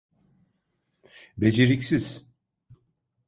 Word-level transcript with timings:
Beceriksiz. 1.37 2.25